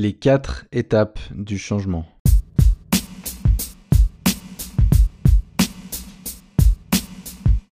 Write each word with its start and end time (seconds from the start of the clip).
Les 0.00 0.12
quatre 0.12 0.64
étapes 0.70 1.18
du 1.34 1.58
changement. 1.58 2.06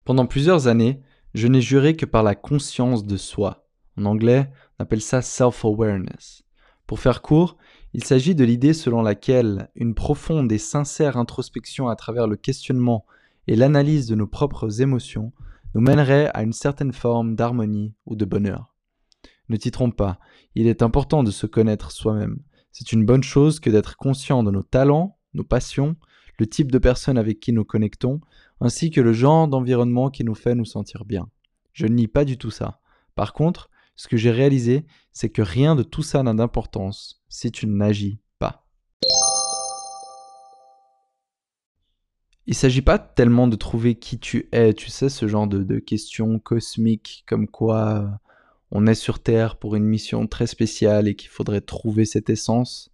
Pendant 0.07 0.25
plusieurs 0.25 0.67
années, 0.67 1.03
je 1.35 1.49
n'ai 1.49 1.61
juré 1.61 1.97
que 1.97 2.07
par 2.07 2.23
la 2.23 2.35
conscience 2.35 3.05
de 3.05 3.19
soi. 3.19 3.69
En 3.99 4.07
anglais, 4.07 4.51
on 4.79 4.85
appelle 4.85 5.03
ça 5.03 5.21
self-awareness. 5.21 6.45
Pour 6.87 6.99
faire 6.99 7.21
court, 7.21 7.59
il 7.93 8.05
s'agit 8.05 8.35
de 8.35 8.45
l'idée 8.45 8.73
selon 8.73 9.03
laquelle 9.03 9.69
une 9.75 9.95
profonde 9.95 10.51
et 10.51 10.57
sincère 10.57 11.19
introspection 11.19 11.91
à 11.91 11.95
travers 11.95 12.27
le 12.27 12.37
questionnement 12.37 13.05
et 13.49 13.55
l'analyse 13.55 14.07
de 14.07 14.15
nos 14.15 14.27
propres 14.27 14.81
émotions 14.81 15.35
nous 15.75 15.83
mènerait 15.83 16.31
à 16.33 16.43
une 16.43 16.55
certaine 16.55 16.95
forme 16.95 17.35
d'harmonie 17.37 17.93
ou 18.07 18.17
de 18.17 18.25
bonheur. 18.25 18.74
Ne 19.49 19.57
t'y 19.57 19.71
trompe 19.71 19.97
pas, 19.97 20.19
il 20.55 20.67
est 20.67 20.83
important 20.83 21.23
de 21.23 21.31
se 21.31 21.47
connaître 21.47 21.91
soi-même. 21.91 22.41
C'est 22.73 22.93
une 22.93 23.05
bonne 23.05 23.23
chose 23.23 23.61
que 23.61 23.71
d'être 23.71 23.97
conscient 23.97 24.43
de 24.43 24.51
nos 24.51 24.63
talents, 24.63 25.19
nos 25.35 25.45
passions, 25.45 25.97
le 26.39 26.47
type 26.47 26.73
de 26.73 26.79
personne 26.79 27.19
avec 27.19 27.41
qui 27.41 27.53
nous 27.53 27.65
connectons, 27.65 28.21
ainsi 28.61 28.91
que 28.91 29.01
le 29.01 29.13
genre 29.13 29.49
d'environnement 29.49 30.11
qui 30.11 30.25
nous 30.25 30.35
fait 30.35 30.55
nous 30.55 30.65
sentir 30.65 31.05
bien. 31.05 31.29
Je 31.73 31.87
ne 31.87 31.95
nie 31.95 32.09
pas 32.09 32.25
du 32.25 32.39
tout 32.39 32.51
ça. 32.51 32.81
Par 33.15 33.33
contre, 33.33 33.71
ce 33.97 34.09
que 34.09 34.17
j'ai 34.17 34.31
réalisé, 34.31 34.87
c'est 35.13 35.31
que 35.31 35.43
rien 35.43 35.77
de 35.77 35.83
tout 35.83 36.03
ça 36.03 36.23
n'a 36.23 36.35
d'importance 36.35 37.23
si 37.29 37.53
tu 37.53 37.67
n'agis 37.67 38.21
pas. 38.39 38.67
Il 42.47 42.51
ne 42.51 42.55
s'agit 42.55 42.83
pas 42.83 42.99
tellement 42.99 43.49
de 43.49 43.57
trouver 43.57 43.95
qui 43.95 44.19
tu 44.19 44.49
es, 44.53 44.75
tu 44.75 44.91
sais, 44.91 45.09
ce 45.09 45.29
genre 45.29 45.47
de, 45.47 45.79
questions 45.79 46.39
cosmiques 46.39 47.25
comme 47.27 47.49
quoi 47.49 47.89
euh, 47.89 48.09
on 48.75 48.89
est 48.89 48.95
sur 48.95 49.21
Terre 49.21 49.57
pour 49.57 49.77
une 49.77 49.85
mission 49.85 50.27
très 50.27 50.49
spéciale 50.49 51.07
et 51.07 51.15
qu'il 51.15 51.31
faudrait 51.31 51.61
trouver 51.61 52.05
cette 52.05 52.29
essence. 52.29 52.91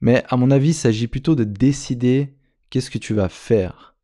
Mais 0.00 0.24
à 0.28 0.38
mon 0.38 0.50
avis, 0.50 0.70
il 0.70 0.74
s'agit 0.74 1.06
plutôt 1.06 1.34
de 1.34 1.44
décider 1.44 2.34
qu'est-ce 2.70 2.90
que 2.90 2.98
tu 2.98 3.12
vas 3.12 3.28
faire. 3.28 3.94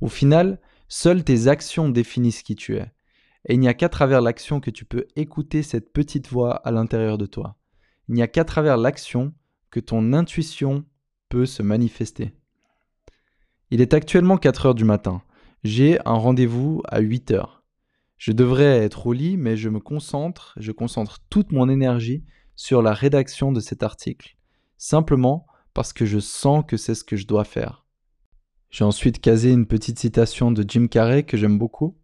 Au 0.00 0.08
final, 0.08 0.60
seules 0.88 1.22
tes 1.22 1.46
actions 1.46 1.88
définissent 1.88 2.42
qui 2.42 2.56
tu 2.56 2.76
es. 2.76 2.92
Et 3.48 3.54
il 3.54 3.60
n'y 3.60 3.68
a 3.68 3.74
qu'à 3.74 3.88
travers 3.88 4.20
l'action 4.20 4.60
que 4.60 4.70
tu 4.70 4.84
peux 4.84 5.06
écouter 5.14 5.62
cette 5.62 5.92
petite 5.92 6.28
voix 6.28 6.56
à 6.56 6.72
l'intérieur 6.72 7.16
de 7.16 7.26
toi. 7.26 7.56
Il 8.08 8.16
n'y 8.16 8.22
a 8.22 8.28
qu'à 8.28 8.44
travers 8.44 8.76
l'action 8.76 9.32
que 9.70 9.78
ton 9.80 10.12
intuition 10.12 10.84
peut 11.28 11.46
se 11.46 11.62
manifester. 11.62 12.32
Il 13.70 13.80
est 13.80 13.94
actuellement 13.94 14.36
4 14.36 14.66
heures 14.66 14.74
du 14.74 14.84
matin. 14.84 15.22
J'ai 15.62 16.00
un 16.04 16.14
rendez-vous 16.14 16.82
à 16.88 16.98
8 16.98 17.30
heures. 17.30 17.59
Je 18.20 18.32
devrais 18.32 18.84
être 18.84 19.06
au 19.06 19.14
lit, 19.14 19.38
mais 19.38 19.56
je 19.56 19.70
me 19.70 19.80
concentre, 19.80 20.52
je 20.58 20.72
concentre 20.72 21.20
toute 21.30 21.52
mon 21.52 21.70
énergie 21.70 22.22
sur 22.54 22.82
la 22.82 22.92
rédaction 22.92 23.50
de 23.50 23.60
cet 23.60 23.82
article, 23.82 24.36
simplement 24.76 25.46
parce 25.72 25.94
que 25.94 26.04
je 26.04 26.18
sens 26.18 26.62
que 26.68 26.76
c'est 26.76 26.94
ce 26.94 27.02
que 27.02 27.16
je 27.16 27.26
dois 27.26 27.44
faire. 27.44 27.86
J'ai 28.68 28.84
ensuite 28.84 29.22
casé 29.22 29.52
une 29.52 29.64
petite 29.64 29.98
citation 29.98 30.52
de 30.52 30.62
Jim 30.68 30.86
Carrey 30.86 31.22
que 31.22 31.38
j'aime 31.38 31.56
beaucoup. 31.56 31.96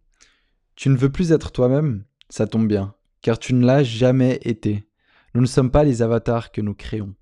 Tu 0.75 0.89
ne 0.89 0.97
veux 0.97 1.11
plus 1.11 1.31
être 1.31 1.51
toi-même 1.51 2.03
Ça 2.29 2.47
tombe 2.47 2.67
bien, 2.67 2.95
car 3.21 3.37
tu 3.37 3.53
ne 3.53 3.63
l'as 3.63 3.83
jamais 3.83 4.39
été. 4.41 4.89
Nous 5.35 5.41
ne 5.41 5.45
sommes 5.45 5.69
pas 5.69 5.83
les 5.83 6.01
avatars 6.01 6.51
que 6.51 6.61
nous 6.61 6.73
créons. 6.73 7.13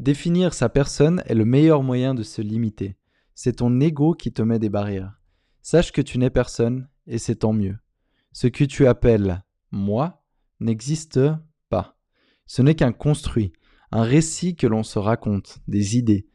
Définir 0.00 0.52
sa 0.52 0.68
personne 0.68 1.22
est 1.24 1.34
le 1.34 1.46
meilleur 1.46 1.82
moyen 1.82 2.14
de 2.14 2.24
se 2.24 2.42
limiter. 2.42 2.98
C'est 3.34 3.56
ton 3.56 3.80
ego 3.80 4.12
qui 4.12 4.32
te 4.32 4.42
met 4.42 4.58
des 4.58 4.68
barrières. 4.68 5.18
Sache 5.62 5.92
que 5.92 6.02
tu 6.02 6.18
n'es 6.18 6.28
personne, 6.28 6.88
et 7.08 7.18
c'est 7.18 7.36
tant 7.36 7.52
mieux. 7.52 7.76
Ce 8.32 8.46
que 8.46 8.64
tu 8.64 8.86
appelles 8.86 9.42
moi 9.72 10.24
n'existe 10.60 11.20
pas. 11.68 11.98
Ce 12.46 12.62
n'est 12.62 12.74
qu'un 12.74 12.92
construit, 12.92 13.52
un 13.90 14.02
récit 14.02 14.54
que 14.54 14.66
l'on 14.66 14.82
se 14.82 14.98
raconte, 14.98 15.58
des 15.66 15.96
idées, 15.96 16.28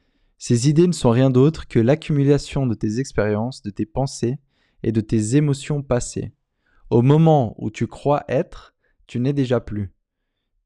ces 0.46 0.68
idées 0.68 0.88
ne 0.88 0.92
sont 0.92 1.12
rien 1.12 1.30
d'autre 1.30 1.70
que 1.70 1.80
l'accumulation 1.80 2.68
de 2.68 2.74
tes 2.74 3.00
expériences, 3.00 3.62
de 3.62 3.70
tes 3.70 3.86
pensées 3.86 4.40
et 4.84 4.92
de 4.92 5.00
tes 5.00 5.38
émotions 5.38 5.82
passées. 5.82 6.34
Au 6.90 7.02
moment 7.02 7.56
où 7.60 7.72
tu 7.72 7.88
crois 7.88 8.26
être, 8.28 8.76
tu 9.08 9.22
n'es 9.22 9.32
déjà 9.32 9.62
plus. 9.62 9.94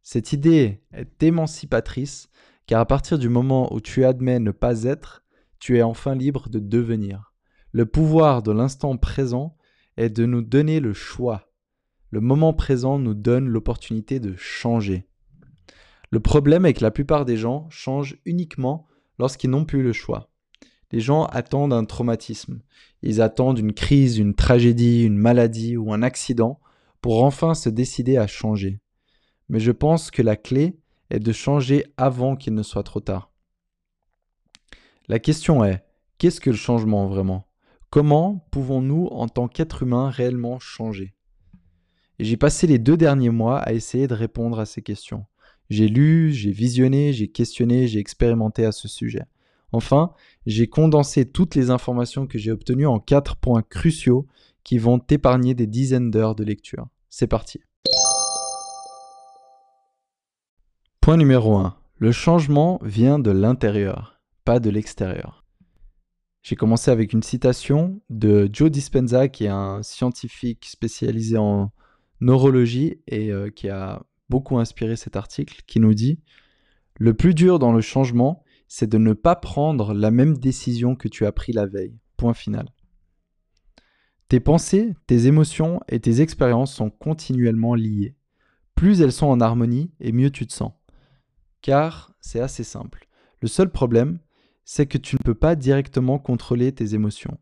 Cette 0.02 0.34
idée 0.34 0.82
est 0.94 1.22
émancipatrice 1.22 2.30
car 2.66 2.82
à 2.82 2.88
partir 2.88 3.20
du 3.20 3.30
moment 3.30 3.72
où 3.72 3.80
tu 3.80 4.04
admets 4.04 4.40
ne 4.40 4.50
pas 4.50 4.82
être, 4.82 5.24
tu 5.60 5.78
es 5.78 5.84
enfin 5.84 6.16
libre 6.16 6.50
de 6.50 6.58
devenir. 6.58 7.36
Le 7.72 7.86
pouvoir 7.86 8.42
de 8.42 8.52
l'instant 8.52 8.98
présent 8.98 9.58
est 9.98 10.10
de 10.10 10.26
nous 10.26 10.42
donner 10.42 10.80
le 10.80 10.94
choix. 10.94 11.52
Le 12.10 12.22
moment 12.22 12.54
présent 12.54 13.00
nous 13.00 13.14
donne 13.14 13.48
l'opportunité 13.50 14.20
de 14.20 14.36
changer. 14.38 15.08
Le 16.10 16.20
problème 16.20 16.66
est 16.66 16.74
que 16.74 16.84
la 16.84 16.92
plupart 16.92 17.26
des 17.26 17.36
gens 17.36 17.70
changent 17.70 18.18
uniquement 18.26 18.88
lorsqu'ils 19.20 19.50
n'ont 19.50 19.66
plus 19.66 19.84
le 19.84 19.92
choix. 19.92 20.30
Les 20.92 21.02
gens 21.02 21.26
attendent 21.26 21.74
un 21.74 21.84
traumatisme. 21.84 22.62
Ils 23.02 23.22
attendent 23.22 23.60
une 23.60 23.74
crise, 23.74 24.18
une 24.18 24.36
tragédie, 24.36 25.04
une 25.04 25.18
maladie 25.18 25.76
ou 25.76 25.92
un 25.92 26.02
accident 26.02 26.62
pour 27.02 27.24
enfin 27.24 27.54
se 27.54 27.70
décider 27.70 28.18
à 28.18 28.28
changer. 28.28 28.80
Mais 29.50 29.60
je 29.60 29.72
pense 29.72 30.12
que 30.12 30.22
la 30.22 30.36
clé 30.36 30.80
est 31.10 31.20
de 31.20 31.32
changer 31.32 31.86
avant 31.98 32.36
qu'il 32.36 32.54
ne 32.54 32.64
soit 32.64 32.84
trop 32.84 33.00
tard. 33.00 33.32
La 35.08 35.20
question 35.20 35.64
est, 35.64 35.84
qu'est-ce 36.18 36.42
que 36.42 36.50
le 36.50 36.56
changement 36.56 37.08
vraiment? 37.08 37.47
Comment 37.90 38.46
pouvons-nous, 38.52 39.08
en 39.08 39.30
tant 39.30 39.48
qu'êtres 39.48 39.84
humains, 39.84 40.10
réellement 40.10 40.60
changer? 40.60 41.14
J'ai 42.20 42.36
passé 42.36 42.68
les 42.68 42.80
deux 42.80 42.98
derniers 42.98 43.30
mois 43.30 43.60
à 43.60 43.72
essayer 43.72 44.08
de 44.08 44.14
répondre 44.14 44.60
à 44.60 44.66
ces 44.66 44.82
questions. 44.82 45.26
J'ai 45.70 45.88
lu, 45.88 46.34
j'ai 46.34 46.52
visionné, 46.52 47.14
j'ai 47.14 47.30
questionné, 47.30 47.88
j'ai 47.88 48.00
expérimenté 48.00 48.66
à 48.66 48.74
ce 48.74 48.90
sujet. 48.90 49.24
Enfin, 49.72 50.12
j'ai 50.46 50.68
condensé 50.68 51.26
toutes 51.26 51.56
les 51.56 51.70
informations 51.70 52.28
que 52.28 52.38
j'ai 52.38 52.52
obtenues 52.52 52.88
en 52.88 53.00
quatre 53.00 53.38
points 53.38 53.62
cruciaux 53.62 54.28
qui 54.66 54.78
vont 54.78 55.00
t'épargner 55.00 55.54
des 55.54 55.68
dizaines 55.68 56.12
d'heures 56.12 56.36
de 56.36 56.44
lecture. 56.44 56.88
C'est 57.10 57.28
parti. 57.28 57.62
Point 61.00 61.18
numéro 61.18 61.56
1. 61.56 61.78
Le 62.00 62.12
changement 62.12 62.80
vient 62.84 63.18
de 63.18 63.32
l'intérieur, 63.32 64.20
pas 64.44 64.60
de 64.60 64.70
l'extérieur. 64.70 65.47
J'ai 66.48 66.56
commencé 66.56 66.92
avec 66.92 67.12
une 67.12 67.24
citation 67.24 68.00
de 68.10 68.50
Joe 68.54 68.72
Dispenza, 68.72 69.28
qui 69.28 69.44
est 69.44 69.50
un 69.50 69.84
scientifique 69.84 70.66
spécialisé 70.66 71.36
en 71.36 71.74
neurologie 72.22 73.02
et 73.06 73.34
euh, 73.34 73.50
qui 73.50 73.68
a 73.68 74.02
beaucoup 74.30 74.58
inspiré 74.58 74.96
cet 74.96 75.18
article 75.18 75.64
qui 75.68 75.82
nous 75.82 75.94
dit 75.94 76.22
Le 76.98 77.14
plus 77.14 77.34
dur 77.34 77.60
dans 77.60 77.74
le 77.74 77.82
changement, 77.82 78.46
c'est 78.70 78.88
de 78.88 78.98
ne 78.98 79.12
pas 79.12 79.36
prendre 79.36 79.94
la 79.94 80.10
même 80.10 80.38
décision 80.38 80.96
que 80.96 81.10
tu 81.10 81.26
as 81.26 81.34
pris 81.34 81.52
la 81.52 81.66
veille. 81.66 82.00
Point 82.16 82.34
final. 82.34 82.70
Tes 84.30 84.40
pensées, 84.40 84.94
tes 85.06 85.28
émotions 85.28 85.82
et 85.90 86.00
tes 86.00 86.22
expériences 86.22 86.74
sont 86.74 86.92
continuellement 86.92 87.76
liées. 87.76 88.16
Plus 88.74 89.02
elles 89.02 89.12
sont 89.12 89.28
en 89.28 89.42
harmonie 89.42 89.92
et 90.00 90.14
mieux 90.14 90.32
tu 90.32 90.48
te 90.48 90.54
sens. 90.54 90.72
Car 91.62 92.14
c'est 92.22 92.40
assez 92.40 92.64
simple. 92.64 93.10
Le 93.42 93.50
seul 93.50 93.70
problème, 93.70 94.20
c'est 94.68 94.86
que 94.86 95.00
tu 95.00 95.16
ne 95.16 95.24
peux 95.24 95.34
pas 95.34 95.56
directement 95.56 96.20
contrôler 96.20 96.72
tes 96.72 96.94
émotions. 96.94 97.40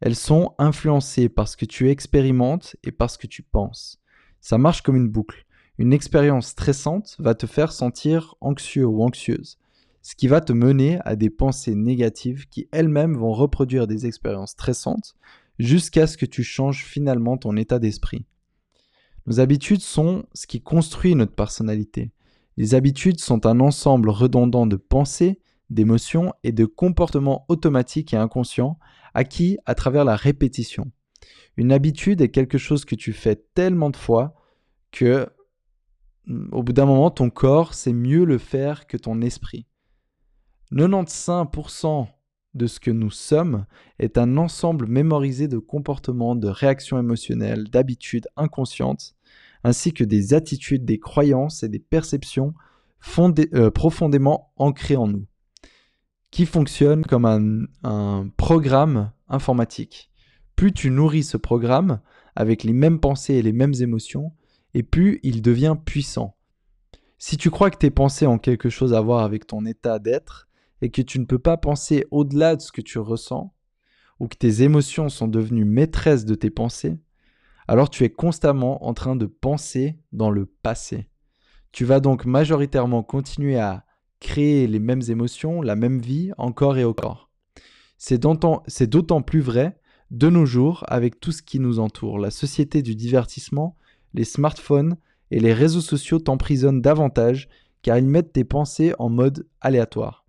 Elles 0.00 0.16
sont 0.16 0.54
influencées 0.56 1.28
par 1.28 1.46
ce 1.46 1.58
que 1.58 1.66
tu 1.66 1.90
expérimentes 1.90 2.76
et 2.82 2.92
par 2.92 3.10
ce 3.10 3.18
que 3.18 3.26
tu 3.26 3.42
penses. 3.42 4.00
Ça 4.40 4.56
marche 4.56 4.80
comme 4.80 4.96
une 4.96 5.10
boucle 5.10 5.44
une 5.78 5.92
expérience 5.92 6.48
stressante 6.48 7.16
va 7.18 7.34
te 7.34 7.46
faire 7.46 7.72
sentir 7.72 8.34
anxieux 8.40 8.86
ou 8.86 9.02
anxieuse, 9.02 9.58
ce 10.02 10.14
qui 10.14 10.28
va 10.28 10.40
te 10.40 10.52
mener 10.52 10.98
à 11.04 11.16
des 11.16 11.30
pensées 11.30 11.74
négatives 11.74 12.46
qui 12.48 12.68
elles-mêmes 12.72 13.16
vont 13.16 13.32
reproduire 13.32 13.86
des 13.86 14.06
expériences 14.06 14.52
stressantes 14.52 15.16
jusqu'à 15.58 16.06
ce 16.06 16.16
que 16.16 16.26
tu 16.26 16.44
changes 16.44 16.84
finalement 16.84 17.38
ton 17.38 17.56
état 17.56 17.78
d'esprit. 17.78 18.26
Nos 19.26 19.40
habitudes 19.40 19.80
sont 19.80 20.24
ce 20.34 20.46
qui 20.46 20.60
construit 20.60 21.14
notre 21.14 21.34
personnalité. 21.34 22.12
Les 22.56 22.74
habitudes 22.74 23.20
sont 23.20 23.46
un 23.46 23.60
ensemble 23.60 24.10
redondant 24.10 24.66
de 24.66 24.76
pensées, 24.76 25.40
d'émotions 25.72 26.32
et 26.44 26.52
de 26.52 26.64
comportements 26.64 27.44
automatiques 27.48 28.14
et 28.14 28.16
inconscients 28.16 28.78
acquis 29.14 29.58
à 29.66 29.74
travers 29.74 30.04
la 30.04 30.16
répétition. 30.16 30.90
Une 31.56 31.72
habitude 31.72 32.20
est 32.20 32.30
quelque 32.30 32.58
chose 32.58 32.84
que 32.84 32.94
tu 32.94 33.12
fais 33.12 33.36
tellement 33.54 33.90
de 33.90 33.96
fois 33.96 34.34
que 34.90 35.28
au 36.52 36.62
bout 36.62 36.72
d'un 36.72 36.86
moment, 36.86 37.10
ton 37.10 37.30
corps 37.30 37.74
sait 37.74 37.92
mieux 37.92 38.24
le 38.24 38.38
faire 38.38 38.86
que 38.86 38.96
ton 38.96 39.20
esprit. 39.22 39.66
95% 40.72 42.06
de 42.54 42.66
ce 42.66 42.80
que 42.80 42.90
nous 42.90 43.10
sommes 43.10 43.66
est 43.98 44.18
un 44.18 44.36
ensemble 44.36 44.86
mémorisé 44.86 45.48
de 45.48 45.58
comportements, 45.58 46.36
de 46.36 46.48
réactions 46.48 46.98
émotionnelles, 46.98 47.64
d'habitudes 47.64 48.28
inconscientes, 48.36 49.14
ainsi 49.64 49.92
que 49.92 50.04
des 50.04 50.34
attitudes, 50.34 50.84
des 50.84 50.98
croyances 50.98 51.62
et 51.62 51.68
des 51.68 51.78
perceptions 51.78 52.54
euh, 53.18 53.70
profondément 53.70 54.52
ancrées 54.56 54.96
en 54.96 55.08
nous, 55.08 55.26
qui 56.32 56.46
fonctionnent 56.46 57.04
comme 57.04 57.26
un, 57.26 57.66
un 57.84 58.28
programme 58.36 59.12
informatique. 59.28 60.10
Plus 60.56 60.72
tu 60.72 60.90
nourris 60.90 61.22
ce 61.22 61.36
programme 61.36 62.00
avec 62.34 62.64
les 62.64 62.72
mêmes 62.72 62.98
pensées 62.98 63.34
et 63.34 63.42
les 63.42 63.52
mêmes 63.52 63.74
émotions, 63.80 64.32
et 64.74 64.82
plus 64.82 65.20
il 65.22 65.42
devient 65.42 65.76
puissant. 65.84 66.34
Si 67.18 67.36
tu 67.36 67.50
crois 67.50 67.70
que 67.70 67.76
tes 67.76 67.90
pensées 67.90 68.26
ont 68.26 68.38
quelque 68.38 68.70
chose 68.70 68.94
à 68.94 69.00
voir 69.00 69.22
avec 69.22 69.46
ton 69.46 69.66
état 69.66 69.98
d'être 69.98 70.48
et 70.80 70.90
que 70.90 71.02
tu 71.02 71.20
ne 71.20 71.26
peux 71.26 71.38
pas 71.38 71.58
penser 71.58 72.06
au-delà 72.10 72.56
de 72.56 72.62
ce 72.62 72.72
que 72.72 72.80
tu 72.80 72.98
ressens, 72.98 73.54
ou 74.18 74.26
que 74.26 74.36
tes 74.36 74.62
émotions 74.62 75.10
sont 75.10 75.28
devenues 75.28 75.66
maîtresses 75.66 76.24
de 76.24 76.34
tes 76.34 76.50
pensées, 76.50 76.98
alors 77.68 77.90
tu 77.90 78.04
es 78.04 78.10
constamment 78.10 78.86
en 78.86 78.94
train 78.94 79.16
de 79.16 79.26
penser 79.26 79.98
dans 80.12 80.30
le 80.30 80.46
passé. 80.46 81.08
Tu 81.72 81.84
vas 81.84 82.00
donc 82.00 82.24
majoritairement 82.24 83.02
continuer 83.02 83.58
à 83.58 83.84
créer 84.22 84.66
les 84.66 84.78
mêmes 84.78 85.02
émotions, 85.08 85.60
la 85.60 85.76
même 85.76 86.00
vie, 86.00 86.30
encore 86.38 86.78
et 86.78 86.84
encore. 86.84 87.28
C'est 87.98 88.18
d'autant 88.18 89.22
plus 89.22 89.40
vrai 89.40 89.78
de 90.10 90.28
nos 90.30 90.46
jours 90.46 90.84
avec 90.86 91.20
tout 91.20 91.32
ce 91.32 91.42
qui 91.42 91.58
nous 91.58 91.78
entoure. 91.80 92.18
La 92.18 92.30
société 92.30 92.82
du 92.82 92.94
divertissement, 92.94 93.76
les 94.14 94.24
smartphones 94.24 94.96
et 95.30 95.40
les 95.40 95.52
réseaux 95.52 95.80
sociaux 95.80 96.18
t'emprisonnent 96.18 96.80
davantage 96.80 97.48
car 97.82 97.98
ils 97.98 98.06
mettent 98.06 98.32
tes 98.32 98.44
pensées 98.44 98.94
en 98.98 99.08
mode 99.08 99.46
aléatoire. 99.60 100.24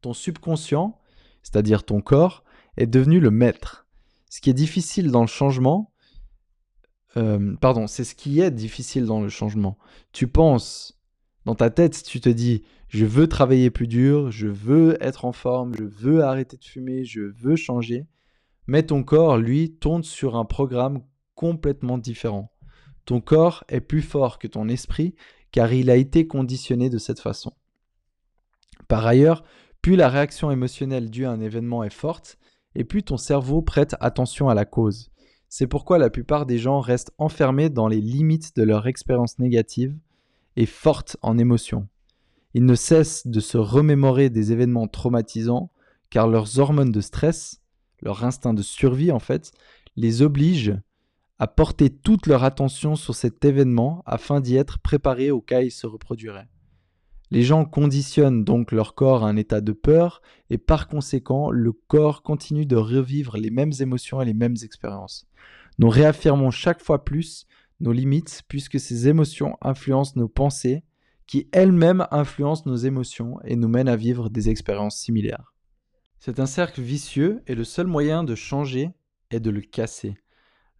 Ton 0.00 0.12
subconscient, 0.12 0.98
c'est-à-dire 1.42 1.84
ton 1.84 2.00
corps, 2.00 2.44
est 2.76 2.86
devenu 2.86 3.18
le 3.18 3.30
maître. 3.30 3.86
Ce 4.30 4.40
qui 4.40 4.50
est 4.50 4.54
difficile 4.54 5.10
dans 5.10 5.22
le 5.22 5.26
changement, 5.26 5.92
euh, 7.16 7.54
pardon, 7.60 7.86
c'est 7.86 8.04
ce 8.04 8.14
qui 8.14 8.40
est 8.40 8.50
difficile 8.50 9.06
dans 9.06 9.20
le 9.20 9.28
changement. 9.28 9.76
Tu 10.12 10.28
penses, 10.28 11.01
dans 11.44 11.54
ta 11.54 11.70
tête, 11.70 12.02
tu 12.04 12.20
te 12.20 12.28
dis, 12.28 12.62
je 12.88 13.04
veux 13.04 13.26
travailler 13.26 13.70
plus 13.70 13.88
dur, 13.88 14.30
je 14.30 14.46
veux 14.46 14.96
être 15.00 15.24
en 15.24 15.32
forme, 15.32 15.74
je 15.74 15.84
veux 15.84 16.22
arrêter 16.22 16.56
de 16.56 16.64
fumer, 16.64 17.04
je 17.04 17.20
veux 17.20 17.56
changer. 17.56 18.06
Mais 18.66 18.84
ton 18.84 19.02
corps, 19.02 19.38
lui, 19.38 19.72
tourne 19.72 20.04
sur 20.04 20.36
un 20.36 20.44
programme 20.44 21.02
complètement 21.34 21.98
différent. 21.98 22.52
Ton 23.04 23.20
corps 23.20 23.64
est 23.68 23.80
plus 23.80 24.02
fort 24.02 24.38
que 24.38 24.46
ton 24.46 24.68
esprit 24.68 25.14
car 25.52 25.72
il 25.72 25.90
a 25.90 25.96
été 25.96 26.26
conditionné 26.26 26.88
de 26.88 26.98
cette 26.98 27.20
façon. 27.20 27.52
Par 28.88 29.06
ailleurs, 29.06 29.44
plus 29.82 29.96
la 29.96 30.08
réaction 30.08 30.50
émotionnelle 30.50 31.10
due 31.10 31.26
à 31.26 31.30
un 31.30 31.40
événement 31.40 31.84
est 31.84 31.92
forte, 31.92 32.38
et 32.74 32.84
plus 32.84 33.02
ton 33.02 33.18
cerveau 33.18 33.60
prête 33.60 33.94
attention 34.00 34.48
à 34.48 34.54
la 34.54 34.64
cause. 34.64 35.10
C'est 35.50 35.66
pourquoi 35.66 35.98
la 35.98 36.08
plupart 36.08 36.46
des 36.46 36.56
gens 36.56 36.80
restent 36.80 37.12
enfermés 37.18 37.68
dans 37.68 37.86
les 37.86 38.00
limites 38.00 38.56
de 38.56 38.62
leur 38.62 38.86
expérience 38.86 39.38
négative 39.38 39.94
et 40.56 40.66
fortes 40.66 41.16
en 41.22 41.38
émotions. 41.38 41.88
Ils 42.54 42.64
ne 42.64 42.74
cessent 42.74 43.26
de 43.26 43.40
se 43.40 43.58
remémorer 43.58 44.30
des 44.30 44.52
événements 44.52 44.88
traumatisants 44.88 45.70
car 46.10 46.28
leurs 46.28 46.58
hormones 46.58 46.92
de 46.92 47.00
stress, 47.00 47.62
leur 48.02 48.24
instinct 48.24 48.54
de 48.54 48.62
survie 48.62 49.10
en 49.10 49.18
fait, 49.18 49.52
les 49.96 50.22
obligent 50.22 50.76
à 51.38 51.46
porter 51.46 51.90
toute 51.90 52.26
leur 52.26 52.44
attention 52.44 52.94
sur 52.94 53.14
cet 53.14 53.44
événement 53.44 54.02
afin 54.06 54.40
d'y 54.40 54.56
être 54.56 54.78
préparés 54.78 55.30
au 55.30 55.40
cas 55.40 55.60
où 55.60 55.64
il 55.64 55.70
se 55.70 55.86
reproduirait. 55.86 56.48
Les 57.30 57.42
gens 57.42 57.64
conditionnent 57.64 58.44
donc 58.44 58.72
leur 58.72 58.94
corps 58.94 59.24
à 59.24 59.28
un 59.28 59.36
état 59.36 59.62
de 59.62 59.72
peur 59.72 60.20
et 60.50 60.58
par 60.58 60.86
conséquent, 60.86 61.50
le 61.50 61.72
corps 61.72 62.22
continue 62.22 62.66
de 62.66 62.76
revivre 62.76 63.38
les 63.38 63.50
mêmes 63.50 63.72
émotions 63.80 64.20
et 64.20 64.26
les 64.26 64.34
mêmes 64.34 64.56
expériences. 64.62 65.26
Nous 65.78 65.88
réaffirmons 65.88 66.50
chaque 66.50 66.82
fois 66.82 67.04
plus 67.04 67.46
nos 67.82 67.92
limites 67.92 68.42
puisque 68.48 68.80
ces 68.80 69.08
émotions 69.08 69.56
influencent 69.60 70.14
nos 70.16 70.28
pensées 70.28 70.84
qui 71.26 71.48
elles-mêmes 71.52 72.06
influencent 72.10 72.64
nos 72.66 72.76
émotions 72.76 73.38
et 73.44 73.56
nous 73.56 73.68
mènent 73.68 73.88
à 73.88 73.96
vivre 73.96 74.28
des 74.28 74.48
expériences 74.48 74.96
similaires. 74.96 75.54
C'est 76.18 76.40
un 76.40 76.46
cercle 76.46 76.80
vicieux 76.80 77.42
et 77.46 77.54
le 77.54 77.64
seul 77.64 77.86
moyen 77.86 78.24
de 78.24 78.34
changer 78.34 78.90
est 79.30 79.40
de 79.40 79.50
le 79.50 79.60
casser. 79.60 80.16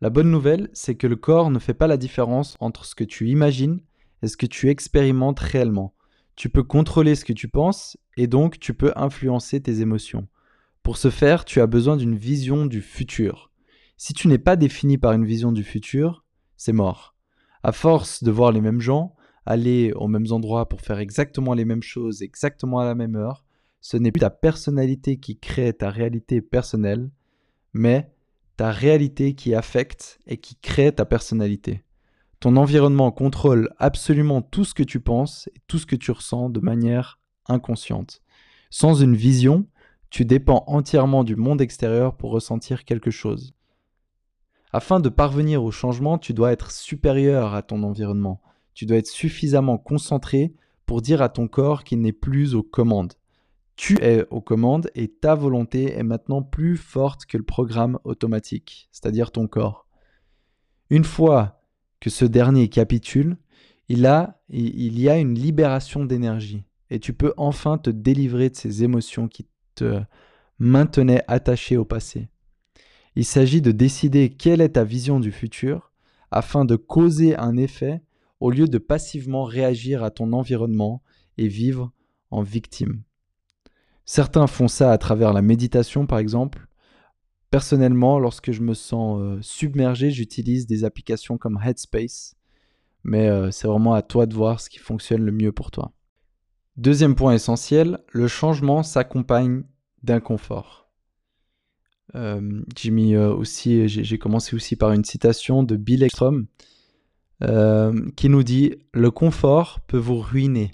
La 0.00 0.10
bonne 0.10 0.30
nouvelle, 0.30 0.68
c'est 0.72 0.94
que 0.94 1.06
le 1.06 1.16
corps 1.16 1.50
ne 1.50 1.58
fait 1.58 1.74
pas 1.74 1.86
la 1.86 1.96
différence 1.96 2.56
entre 2.60 2.84
ce 2.84 2.94
que 2.94 3.04
tu 3.04 3.28
imagines 3.28 3.80
et 4.22 4.28
ce 4.28 4.36
que 4.36 4.46
tu 4.46 4.68
expérimentes 4.68 5.40
réellement. 5.40 5.94
Tu 6.36 6.48
peux 6.48 6.62
contrôler 6.62 7.14
ce 7.14 7.24
que 7.24 7.32
tu 7.32 7.48
penses 7.48 7.96
et 8.16 8.26
donc 8.26 8.58
tu 8.58 8.74
peux 8.74 8.92
influencer 8.96 9.60
tes 9.60 9.80
émotions. 9.80 10.28
Pour 10.82 10.96
ce 10.96 11.10
faire, 11.10 11.44
tu 11.44 11.60
as 11.60 11.66
besoin 11.66 11.96
d'une 11.96 12.16
vision 12.16 12.66
du 12.66 12.82
futur. 12.82 13.52
Si 13.96 14.14
tu 14.14 14.28
n'es 14.28 14.38
pas 14.38 14.56
défini 14.56 14.98
par 14.98 15.12
une 15.12 15.24
vision 15.24 15.52
du 15.52 15.62
futur, 15.62 16.21
c'est 16.62 16.72
mort. 16.72 17.16
À 17.64 17.72
force 17.72 18.22
de 18.22 18.30
voir 18.30 18.52
les 18.52 18.60
mêmes 18.60 18.80
gens, 18.80 19.16
aller 19.46 19.92
aux 19.96 20.06
mêmes 20.06 20.30
endroits 20.30 20.68
pour 20.68 20.80
faire 20.80 21.00
exactement 21.00 21.54
les 21.54 21.64
mêmes 21.64 21.82
choses 21.82 22.22
exactement 22.22 22.78
à 22.78 22.84
la 22.84 22.94
même 22.94 23.16
heure, 23.16 23.44
ce 23.80 23.96
n'est 23.96 24.12
plus 24.12 24.20
ta 24.20 24.30
personnalité 24.30 25.16
qui 25.16 25.40
crée 25.40 25.72
ta 25.72 25.90
réalité 25.90 26.40
personnelle, 26.40 27.10
mais 27.72 28.12
ta 28.56 28.70
réalité 28.70 29.34
qui 29.34 29.56
affecte 29.56 30.20
et 30.28 30.36
qui 30.36 30.54
crée 30.54 30.92
ta 30.92 31.04
personnalité. 31.04 31.82
Ton 32.38 32.54
environnement 32.54 33.10
contrôle 33.10 33.68
absolument 33.78 34.40
tout 34.40 34.64
ce 34.64 34.74
que 34.74 34.84
tu 34.84 35.00
penses 35.00 35.48
et 35.56 35.60
tout 35.66 35.78
ce 35.78 35.86
que 35.86 35.96
tu 35.96 36.12
ressens 36.12 36.48
de 36.48 36.60
manière 36.60 37.18
inconsciente. 37.48 38.22
Sans 38.70 38.94
une 38.94 39.16
vision, 39.16 39.66
tu 40.10 40.24
dépends 40.24 40.62
entièrement 40.68 41.24
du 41.24 41.34
monde 41.34 41.60
extérieur 41.60 42.16
pour 42.16 42.30
ressentir 42.30 42.84
quelque 42.84 43.10
chose. 43.10 43.52
Afin 44.72 45.00
de 45.00 45.08
parvenir 45.08 45.62
au 45.62 45.70
changement, 45.70 46.18
tu 46.18 46.32
dois 46.32 46.52
être 46.52 46.70
supérieur 46.70 47.54
à 47.54 47.62
ton 47.62 47.82
environnement. 47.82 48.40
Tu 48.74 48.86
dois 48.86 48.96
être 48.96 49.06
suffisamment 49.06 49.76
concentré 49.76 50.54
pour 50.86 51.02
dire 51.02 51.20
à 51.20 51.28
ton 51.28 51.46
corps 51.46 51.84
qu'il 51.84 52.00
n'est 52.00 52.12
plus 52.12 52.54
aux 52.54 52.62
commandes. 52.62 53.12
Tu 53.76 54.02
es 54.02 54.26
aux 54.30 54.40
commandes 54.40 54.90
et 54.94 55.08
ta 55.08 55.34
volonté 55.34 55.92
est 55.92 56.02
maintenant 56.02 56.42
plus 56.42 56.76
forte 56.76 57.26
que 57.26 57.36
le 57.36 57.42
programme 57.42 57.98
automatique, 58.04 58.88
c'est-à-dire 58.92 59.30
ton 59.30 59.46
corps. 59.46 59.86
Une 60.90 61.04
fois 61.04 61.62
que 62.00 62.10
ce 62.10 62.24
dernier 62.24 62.68
capitule, 62.68 63.36
il, 63.88 64.06
a, 64.06 64.40
il 64.48 64.98
y 64.98 65.08
a 65.08 65.18
une 65.18 65.34
libération 65.34 66.04
d'énergie 66.04 66.64
et 66.90 66.98
tu 66.98 67.12
peux 67.12 67.32
enfin 67.36 67.78
te 67.78 67.90
délivrer 67.90 68.50
de 68.50 68.56
ces 68.56 68.84
émotions 68.84 69.28
qui 69.28 69.46
te 69.74 70.02
maintenaient 70.58 71.24
attaché 71.26 71.76
au 71.76 71.84
passé. 71.84 72.28
Il 73.16 73.24
s'agit 73.24 73.60
de 73.60 73.72
décider 73.72 74.30
quelle 74.30 74.60
est 74.60 74.70
ta 74.70 74.84
vision 74.84 75.20
du 75.20 75.32
futur 75.32 75.92
afin 76.30 76.64
de 76.64 76.76
causer 76.76 77.36
un 77.36 77.56
effet 77.56 78.02
au 78.40 78.50
lieu 78.50 78.66
de 78.66 78.78
passivement 78.78 79.44
réagir 79.44 80.02
à 80.02 80.10
ton 80.10 80.32
environnement 80.32 81.02
et 81.38 81.48
vivre 81.48 81.92
en 82.30 82.42
victime. 82.42 83.02
Certains 84.04 84.46
font 84.46 84.68
ça 84.68 84.92
à 84.92 84.98
travers 84.98 85.32
la 85.32 85.42
méditation 85.42 86.06
par 86.06 86.18
exemple, 86.18 86.66
Personnellement, 87.52 88.18
lorsque 88.18 88.50
je 88.50 88.62
me 88.62 88.72
sens 88.72 89.20
euh, 89.20 89.38
submergé, 89.42 90.10
j'utilise 90.10 90.66
des 90.66 90.84
applications 90.84 91.36
comme 91.36 91.60
Headspace, 91.62 92.34
mais 93.04 93.28
euh, 93.28 93.50
c'est 93.50 93.68
vraiment 93.68 93.92
à 93.92 94.00
toi 94.00 94.24
de 94.24 94.34
voir 94.34 94.58
ce 94.58 94.70
qui 94.70 94.78
fonctionne 94.78 95.20
le 95.22 95.32
mieux 95.32 95.52
pour 95.52 95.70
toi. 95.70 95.92
Deuxième 96.78 97.14
point 97.14 97.34
essentiel, 97.34 97.98
le 98.10 98.26
changement 98.26 98.82
s'accompagne 98.82 99.64
d'inconfort. 100.02 100.81
Euh, 102.14 102.62
j'ai 102.76 103.16
aussi, 103.16 103.88
j'ai 103.88 104.18
commencé 104.18 104.54
aussi 104.54 104.76
par 104.76 104.92
une 104.92 105.04
citation 105.04 105.62
de 105.62 105.76
Bill 105.76 106.02
Ekstrom 106.02 106.46
qui 108.16 108.28
nous 108.28 108.42
dit 108.44 108.76
Le 108.92 109.10
confort 109.10 109.80
peut 109.80 109.98
vous 109.98 110.20
ruiner. 110.20 110.70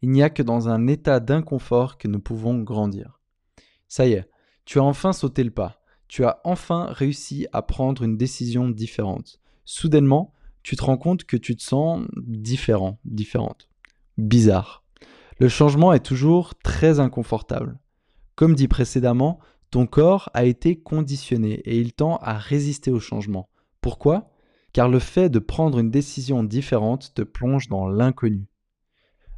Il 0.00 0.10
n'y 0.10 0.22
a 0.22 0.30
que 0.30 0.42
dans 0.42 0.68
un 0.68 0.86
état 0.86 1.20
d'inconfort 1.20 1.98
que 1.98 2.08
nous 2.08 2.20
pouvons 2.20 2.58
grandir. 2.58 3.20
Ça 3.88 4.06
y 4.06 4.12
est, 4.12 4.28
tu 4.64 4.78
as 4.78 4.82
enfin 4.82 5.12
sauté 5.12 5.44
le 5.44 5.50
pas 5.50 5.80
tu 6.08 6.24
as 6.24 6.40
enfin 6.44 6.86
réussi 6.90 7.46
à 7.52 7.62
prendre 7.62 8.02
une 8.02 8.16
décision 8.16 8.68
différente. 8.68 9.40
Soudainement, 9.64 10.32
tu 10.62 10.76
te 10.76 10.84
rends 10.84 10.96
compte 10.96 11.24
que 11.24 11.36
tu 11.36 11.56
te 11.56 11.62
sens 11.62 12.06
différent, 12.16 12.98
différente, 13.04 13.68
bizarre. 14.18 14.84
Le 15.38 15.48
changement 15.48 15.92
est 15.92 16.04
toujours 16.04 16.54
très 16.54 17.00
inconfortable. 17.00 17.78
Comme 18.34 18.54
dit 18.54 18.68
précédemment, 18.68 19.38
ton 19.76 19.86
corps 19.86 20.30
a 20.32 20.46
été 20.46 20.74
conditionné 20.74 21.60
et 21.66 21.78
il 21.78 21.92
tend 21.92 22.16
à 22.22 22.38
résister 22.38 22.90
au 22.90 22.98
changement. 22.98 23.50
Pourquoi? 23.82 24.30
Car 24.72 24.88
le 24.88 24.98
fait 24.98 25.28
de 25.28 25.38
prendre 25.38 25.78
une 25.78 25.90
décision 25.90 26.42
différente 26.42 27.12
te 27.12 27.20
plonge 27.20 27.68
dans 27.68 27.86
l'inconnu. 27.86 28.46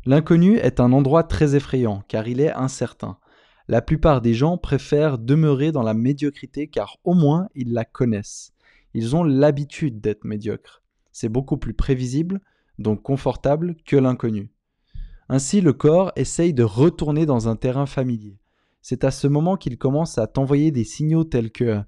L'inconnu 0.06 0.56
est 0.58 0.78
un 0.78 0.92
endroit 0.92 1.24
très 1.24 1.56
effrayant 1.56 2.04
car 2.06 2.28
il 2.28 2.40
est 2.40 2.52
incertain. 2.52 3.18
La 3.66 3.82
plupart 3.82 4.20
des 4.20 4.32
gens 4.32 4.58
préfèrent 4.58 5.18
demeurer 5.18 5.72
dans 5.72 5.82
la 5.82 5.92
médiocrité 5.92 6.68
car 6.68 6.98
au 7.02 7.14
moins 7.14 7.48
ils 7.56 7.72
la 7.72 7.84
connaissent. 7.84 8.52
Ils 8.94 9.16
ont 9.16 9.24
l'habitude 9.24 10.00
d'être 10.00 10.22
médiocres. 10.24 10.84
C'est 11.10 11.28
beaucoup 11.28 11.56
plus 11.56 11.74
prévisible, 11.74 12.40
donc 12.78 13.02
confortable, 13.02 13.74
que 13.84 13.96
l'inconnu. 13.96 14.52
Ainsi 15.28 15.60
le 15.60 15.72
corps 15.72 16.12
essaye 16.14 16.54
de 16.54 16.62
retourner 16.62 17.26
dans 17.26 17.48
un 17.48 17.56
terrain 17.56 17.86
familier. 17.86 18.38
C'est 18.82 19.04
à 19.04 19.10
ce 19.10 19.26
moment 19.26 19.56
qu'il 19.56 19.78
commence 19.78 20.18
à 20.18 20.26
t'envoyer 20.26 20.70
des 20.70 20.84
signaux 20.84 21.24
tels 21.24 21.50
que 21.50 21.80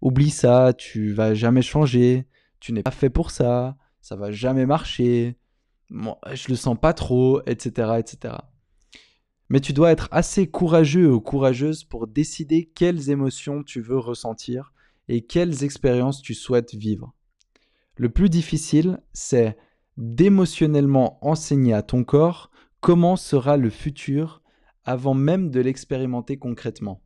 Oublie 0.00 0.30
ça, 0.30 0.72
tu 0.72 1.12
vas 1.12 1.34
jamais 1.34 1.62
changer, 1.62 2.26
tu 2.60 2.72
n'es 2.72 2.82
pas 2.82 2.90
fait 2.90 3.10
pour 3.10 3.30
ça, 3.30 3.76
ça 4.00 4.16
va 4.16 4.32
jamais 4.32 4.66
marcher, 4.66 5.38
moi, 5.90 6.18
je 6.32 6.48
le 6.48 6.56
sens 6.56 6.76
pas 6.80 6.92
trop, 6.92 7.40
etc., 7.46 7.92
etc 7.98 8.34
mais 9.52 9.60
tu 9.60 9.74
dois 9.74 9.92
être 9.92 10.08
assez 10.12 10.46
courageux 10.46 11.12
ou 11.12 11.20
courageuse 11.20 11.84
pour 11.84 12.06
décider 12.06 12.72
quelles 12.74 13.10
émotions 13.10 13.62
tu 13.62 13.82
veux 13.82 13.98
ressentir 13.98 14.72
et 15.08 15.26
quelles 15.26 15.62
expériences 15.62 16.22
tu 16.22 16.32
souhaites 16.32 16.74
vivre. 16.74 17.12
Le 17.98 18.08
plus 18.08 18.30
difficile, 18.30 19.02
c'est 19.12 19.58
d'émotionnellement 19.98 21.18
enseigner 21.20 21.74
à 21.74 21.82
ton 21.82 22.02
corps 22.02 22.50
comment 22.80 23.16
sera 23.16 23.58
le 23.58 23.68
futur 23.68 24.41
avant 24.84 25.14
même 25.14 25.50
de 25.50 25.60
l'expérimenter 25.60 26.38
concrètement. 26.38 27.02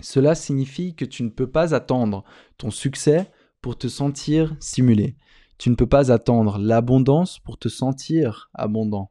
Cela 0.00 0.34
signifie 0.34 0.94
que 0.94 1.04
tu 1.04 1.22
ne 1.22 1.28
peux 1.28 1.50
pas 1.50 1.74
attendre 1.74 2.24
ton 2.56 2.70
succès 2.70 3.30
pour 3.60 3.76
te 3.76 3.88
sentir 3.88 4.56
stimulé. 4.60 5.16
Tu 5.58 5.70
ne 5.70 5.74
peux 5.74 5.88
pas 5.88 6.12
attendre 6.12 6.58
l'abondance 6.58 7.40
pour 7.40 7.58
te 7.58 7.68
sentir 7.68 8.48
abondant. 8.54 9.10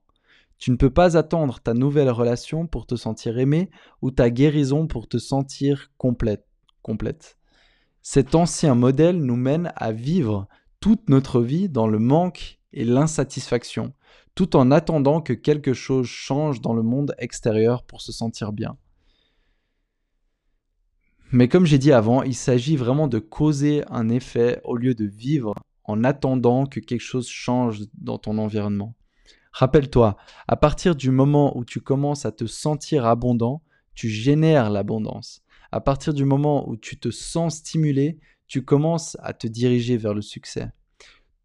Tu 0.57 0.71
ne 0.71 0.77
peux 0.77 0.89
pas 0.89 1.17
attendre 1.17 1.59
ta 1.59 1.73
nouvelle 1.73 2.09
relation 2.09 2.67
pour 2.67 2.87
te 2.87 2.95
sentir 2.95 3.37
aimé 3.37 3.69
ou 4.01 4.11
ta 4.11 4.29
guérison 4.29 4.87
pour 4.87 5.07
te 5.07 5.17
sentir 5.17 5.91
complète. 5.97 6.47
complète. 6.81 7.37
Cet 8.01 8.33
ancien 8.33 8.73
modèle 8.73 9.17
nous 9.17 9.35
mène 9.35 9.73
à 9.75 9.91
vivre 9.91 10.47
toute 10.79 11.09
notre 11.09 11.41
vie 11.41 11.67
dans 11.67 11.87
le 11.87 11.99
manque 11.99 12.59
et 12.71 12.85
l'insatisfaction, 12.85 13.93
tout 14.37 14.55
en 14.55 14.69
attendant 14.69 15.19
que 15.19 15.33
quelque 15.33 15.73
chose 15.73 16.05
change 16.05 16.61
dans 16.61 16.75
le 16.75 16.83
monde 16.83 17.15
extérieur 17.17 17.81
pour 17.81 18.01
se 18.01 18.11
sentir 18.11 18.53
bien. 18.53 18.77
Mais 21.31 21.47
comme 21.47 21.65
j'ai 21.65 21.79
dit 21.79 21.91
avant, 21.91 22.21
il 22.21 22.35
s'agit 22.35 22.75
vraiment 22.75 23.07
de 23.07 23.17
causer 23.17 23.83
un 23.89 24.09
effet 24.09 24.61
au 24.63 24.77
lieu 24.77 24.93
de 24.93 25.05
vivre 25.05 25.55
en 25.85 26.03
attendant 26.03 26.67
que 26.67 26.79
quelque 26.79 27.01
chose 27.01 27.27
change 27.27 27.85
dans 27.95 28.19
ton 28.19 28.37
environnement. 28.37 28.93
Rappelle-toi, 29.53 30.17
à 30.47 30.55
partir 30.55 30.95
du 30.95 31.09
moment 31.09 31.57
où 31.57 31.65
tu 31.65 31.81
commences 31.81 32.27
à 32.27 32.31
te 32.31 32.45
sentir 32.45 33.07
abondant, 33.07 33.63
tu 33.95 34.07
génères 34.07 34.69
l'abondance. 34.69 35.41
À 35.71 35.81
partir 35.81 36.13
du 36.13 36.25
moment 36.25 36.69
où 36.69 36.77
tu 36.77 36.99
te 36.99 37.09
sens 37.09 37.55
stimulé, 37.55 38.19
tu 38.45 38.63
commences 38.63 39.17
à 39.23 39.33
te 39.33 39.47
diriger 39.47 39.97
vers 39.97 40.13
le 40.13 40.21
succès. 40.21 40.69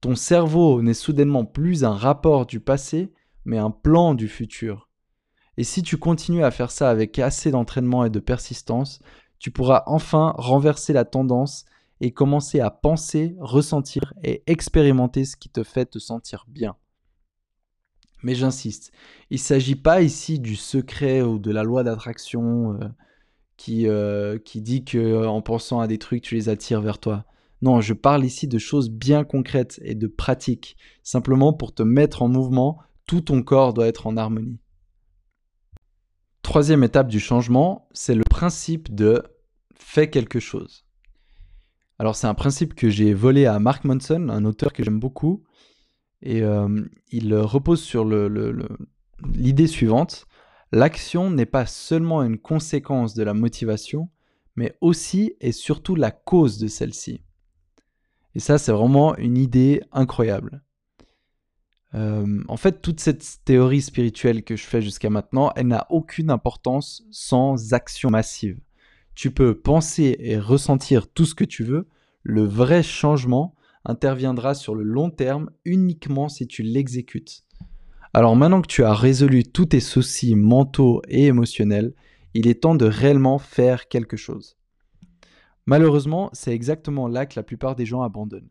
Ton 0.02 0.16
cerveau 0.16 0.82
n'est 0.82 0.94
soudainement 0.94 1.44
plus 1.44 1.85
un 1.85 1.94
rapport 1.94 2.44
du 2.44 2.59
passé, 2.59 3.12
mais 3.44 3.59
un 3.59 3.71
plan 3.71 4.14
du 4.14 4.26
futur. 4.26 4.90
Et 5.56 5.62
si 5.62 5.85
tu 5.85 5.97
continues 5.97 6.42
à 6.42 6.50
faire 6.50 6.73
ça 6.73 6.90
avec 6.90 7.21
assez 7.21 7.52
d'entraînement 7.52 8.04
et 8.04 8.11
de 8.11 8.18
persistance, 8.18 8.99
tu 9.38 9.52
pourras 9.52 9.85
enfin 9.87 10.35
renverser 10.37 10.92
la 10.92 11.04
tendance 11.04 11.66
et 12.00 12.11
commencer 12.11 12.59
à 12.59 12.73
penser, 12.73 13.37
ressentir 13.38 14.12
et 14.25 14.42
expérimenter 14.49 15.25
ce 15.25 15.37
qui 15.37 15.50
te 15.50 15.62
fait 15.62 15.87
te 15.87 16.00
sentir 16.00 16.47
bien. 16.49 16.75
Mais 18.25 18.35
j'insiste, 18.35 18.90
il 19.30 19.35
ne 19.35 19.38
s'agit 19.38 19.76
pas 19.76 20.02
ici 20.02 20.40
du 20.40 20.56
secret 20.56 21.23
ou 21.23 21.38
de 21.38 21.52
la 21.52 21.62
loi 21.62 21.85
d'attraction 21.85 22.73
euh, 22.73 22.88
qui, 23.56 23.87
euh, 23.87 24.37
qui 24.40 24.62
dit 24.62 24.85
que 24.85 25.28
en 25.28 25.42
pensant 25.42 25.78
à 25.78 25.87
des 25.87 25.99
trucs, 25.99 26.23
tu 26.23 26.35
les 26.35 26.49
attires 26.49 26.80
vers 26.80 26.99
toi. 26.99 27.25
Non, 27.62 27.81
je 27.81 27.95
parle 27.95 28.25
ici 28.25 28.49
de 28.49 28.59
choses 28.59 28.90
bien 28.90 29.23
concrètes 29.23 29.81
et 29.85 29.95
de 29.95 30.09
pratiques. 30.09 30.76
Simplement 31.04 31.52
pour 31.52 31.73
te 31.73 31.85
mettre 31.85 32.23
en 32.23 32.28
mouvement, 32.28 32.78
tout 33.07 33.21
ton 33.21 33.42
corps 33.42 33.73
doit 33.73 33.87
être 33.87 34.09
en 34.09 34.16
harmonie. 34.16 34.59
Troisième 36.42 36.83
étape 36.83 37.07
du 37.07 37.21
changement, 37.21 37.88
c'est 37.92 38.16
le 38.16 38.25
principe 38.28 38.92
de 38.92 39.23
fais 39.76 40.11
quelque 40.11 40.40
chose. 40.40 40.85
Alors 42.00 42.16
c'est 42.16 42.26
un 42.26 42.35
principe 42.35 42.75
que 42.75 42.90
j'ai 42.90 43.14
volé 43.14 43.47
à 43.47 43.61
Mark 43.61 43.85
Manson, 43.85 44.28
un 44.28 44.45
auteur 44.45 44.73
que 44.73 44.83
j'aime 44.83 44.99
beaucoup, 44.99 45.45
et 46.21 46.42
euh, 46.42 46.85
il 47.12 47.33
repose 47.35 47.81
sur 47.81 48.04
l'idée 49.35 49.69
suivante. 49.69 50.26
L'action 50.73 51.31
n'est 51.31 51.47
pas 51.47 51.66
seulement 51.66 52.25
une 52.25 52.38
conséquence 52.38 53.14
de 53.14 53.23
la 53.23 53.35
motivation, 53.35 54.09
mais 54.57 54.76
aussi 54.81 55.37
et 55.40 55.52
surtout 55.52 55.95
la 55.95 56.11
cause 56.11 56.59
de 56.59 56.66
celle-ci. 56.66 57.23
Et 58.34 58.40
ça, 58.40 58.58
c'est 58.58 58.72
vraiment 58.72 59.16
une 59.16 59.36
idée 59.36 59.82
incroyable. 59.92 60.62
Euh, 61.94 62.42
en 62.48 62.56
fait, 62.56 62.80
toute 62.80 63.00
cette 63.00 63.40
théorie 63.44 63.82
spirituelle 63.82 64.42
que 64.42 64.56
je 64.56 64.64
fais 64.64 64.80
jusqu'à 64.80 65.10
maintenant, 65.10 65.52
elle 65.56 65.66
n'a 65.66 65.86
aucune 65.90 66.30
importance 66.30 67.04
sans 67.10 67.74
action 67.74 68.10
massive. 68.10 68.58
Tu 69.14 69.30
peux 69.30 69.54
penser 69.54 70.16
et 70.20 70.38
ressentir 70.38 71.06
tout 71.08 71.26
ce 71.26 71.34
que 71.34 71.44
tu 71.44 71.64
veux, 71.64 71.88
le 72.22 72.44
vrai 72.44 72.82
changement 72.82 73.54
interviendra 73.84 74.54
sur 74.54 74.74
le 74.74 74.84
long 74.84 75.10
terme 75.10 75.50
uniquement 75.64 76.28
si 76.28 76.46
tu 76.46 76.62
l'exécutes. 76.62 77.44
Alors 78.14 78.36
maintenant 78.36 78.62
que 78.62 78.68
tu 78.68 78.84
as 78.84 78.94
résolu 78.94 79.44
tous 79.44 79.66
tes 79.66 79.80
soucis 79.80 80.34
mentaux 80.34 81.02
et 81.08 81.26
émotionnels, 81.26 81.94
il 82.34 82.46
est 82.46 82.62
temps 82.62 82.74
de 82.74 82.86
réellement 82.86 83.38
faire 83.38 83.88
quelque 83.88 84.16
chose. 84.16 84.56
Malheureusement, 85.66 86.31
c'est 86.33 86.52
exactement 86.52 87.07
là 87.07 87.26
que 87.26 87.38
la 87.38 87.42
plupart 87.42 87.76
des 87.76 87.87
gens 87.87 88.02
abandonnent. 88.02 88.50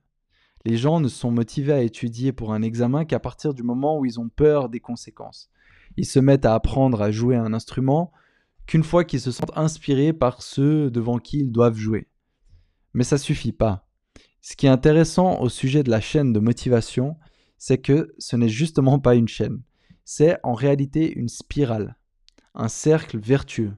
Les 0.66 0.78
gens 0.78 1.00
ne 1.00 1.08
sont 1.08 1.32
motivés 1.32 1.74
à 1.74 1.82
étudier 1.82 2.32
pour 2.32 2.54
un 2.54 2.62
examen 2.62 3.04
qu'à 3.04 3.20
partir 3.20 3.54
du 3.54 3.64
moment 3.64 3.98
où 3.98 4.06
ils 4.06 4.20
ont 4.20 4.30
peur 4.30 4.70
des 4.70 4.80
conséquences. 4.80 5.50
Ils 5.98 6.06
se 6.06 6.20
mettent 6.20 6.46
à 6.46 6.54
apprendre 6.54 7.02
à 7.02 7.12
jouer 7.12 7.36
un 7.36 7.54
instrument 7.54 8.12
qu'une 8.66 8.84
fois 8.84 9.04
qu'ils 9.04 9.20
se 9.22 9.32
sentent 9.32 9.58
inspirés 9.58 10.14
par 10.14 10.42
ceux 10.42 10.92
devant 10.92 11.18
qui 11.18 11.40
ils 11.40 11.52
doivent 11.52 11.78
jouer. 11.78 12.08
Mais 12.94 13.04
ça 13.04 13.18
suffit 13.18 13.52
pas. 13.52 13.88
Ce 14.42 14.56
qui 14.56 14.68
est 14.68 14.70
intéressant 14.70 15.40
au 15.42 15.50
sujet 15.50 15.84
de 15.84 15.92
la 15.92 16.02
chaîne 16.02 16.32
de 16.32 16.40
motivation, 16.40 17.18
c'est 17.58 17.80
que 17.80 18.14
ce 18.18 18.36
n'est 18.36 18.50
justement 18.50 19.00
pas 19.00 19.16
une 19.16 19.28
chaîne. 19.28 19.62
C'est 20.06 20.38
en 20.44 20.54
réalité 20.54 21.12
une 21.12 21.30
spirale, 21.30 21.98
un 22.56 22.68
cercle 22.68 23.20
vertueux 23.20 23.74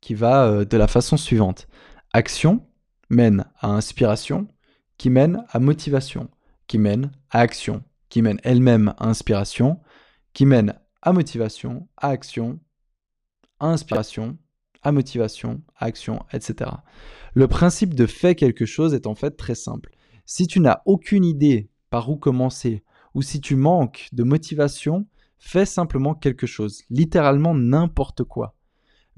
qui 0.00 0.14
va 0.14 0.46
euh, 0.46 0.64
de 0.64 0.76
la 0.76 0.86
façon 0.86 1.16
suivante. 1.16 1.66
Action 2.12 2.66
mène 3.10 3.46
à 3.60 3.68
inspiration, 3.68 4.48
qui 4.96 5.10
mène 5.10 5.44
à 5.50 5.58
motivation, 5.58 6.28
qui 6.66 6.78
mène 6.78 7.10
à 7.30 7.40
action, 7.40 7.82
qui 8.08 8.22
mène 8.22 8.40
elle-même 8.42 8.94
à 8.98 9.08
inspiration, 9.08 9.80
qui 10.32 10.46
mène 10.46 10.74
à 11.02 11.12
motivation, 11.12 11.88
à 11.96 12.08
action, 12.08 12.58
à 13.60 13.68
inspiration, 13.68 14.38
à 14.82 14.92
motivation, 14.92 15.62
à 15.76 15.86
action, 15.86 16.24
etc. 16.32 16.70
Le 17.34 17.48
principe 17.48 17.94
de 17.94 18.06
fait 18.06 18.34
quelque 18.34 18.66
chose 18.66 18.94
est 18.94 19.06
en 19.06 19.14
fait 19.14 19.36
très 19.36 19.54
simple. 19.54 19.90
Si 20.24 20.46
tu 20.46 20.60
n'as 20.60 20.82
aucune 20.84 21.24
idée 21.24 21.70
par 21.90 22.10
où 22.10 22.16
commencer, 22.16 22.84
ou 23.14 23.22
si 23.22 23.40
tu 23.40 23.56
manques 23.56 24.08
de 24.12 24.22
motivation, 24.22 25.06
fais 25.38 25.64
simplement 25.64 26.14
quelque 26.14 26.46
chose, 26.46 26.82
littéralement 26.90 27.54
n'importe 27.54 28.24
quoi 28.24 28.57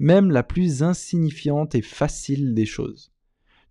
même 0.01 0.31
la 0.31 0.41
plus 0.41 0.81
insignifiante 0.81 1.75
et 1.75 1.83
facile 1.83 2.55
des 2.55 2.65
choses. 2.65 3.13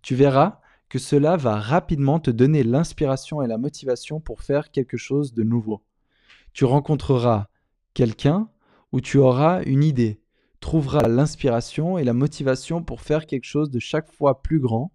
Tu 0.01 0.15
verras 0.15 0.61
que 0.87 0.97
cela 0.97 1.35
va 1.35 1.59
rapidement 1.59 2.21
te 2.21 2.31
donner 2.31 2.63
l'inspiration 2.63 3.41
et 3.41 3.47
la 3.47 3.57
motivation 3.57 4.21
pour 4.21 4.41
faire 4.41 4.71
quelque 4.71 4.95
chose 4.95 5.33
de 5.33 5.43
nouveau. 5.43 5.83
Tu 6.53 6.63
rencontreras 6.63 7.47
quelqu'un 7.93 8.49
où 8.93 9.01
tu 9.01 9.17
auras 9.17 9.61
une 9.63 9.83
idée, 9.83 10.21
trouveras 10.61 11.09
l'inspiration 11.09 11.97
et 11.97 12.05
la 12.05 12.13
motivation 12.13 12.81
pour 12.81 13.01
faire 13.01 13.25
quelque 13.25 13.43
chose 13.43 13.69
de 13.69 13.79
chaque 13.79 14.09
fois 14.09 14.41
plus 14.41 14.61
grand. 14.61 14.93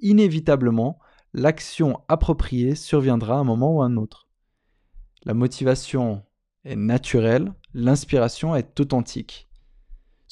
Inévitablement, 0.00 0.98
l'action 1.34 2.00
appropriée 2.08 2.74
surviendra 2.74 3.36
à 3.36 3.38
un 3.38 3.44
moment 3.44 3.76
ou 3.76 3.82
à 3.82 3.86
un 3.86 3.96
autre. 3.96 4.26
La 5.22 5.34
motivation 5.34 6.24
est 6.64 6.74
naturelle, 6.74 7.54
l'inspiration 7.74 8.56
est 8.56 8.80
authentique. 8.80 9.48